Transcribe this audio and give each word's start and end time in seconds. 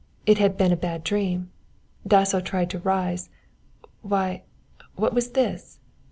It 0.25 0.39
had 0.39 0.57
been 0.57 0.71
a 0.71 0.75
bad 0.75 1.03
dream. 1.03 1.51
Dasso 2.07 2.39
tried 2.39 2.71
to 2.71 2.79
rise 2.79 3.29
why, 4.01 4.41
what 4.95 5.13
was 5.13 5.33
this? 5.33 5.77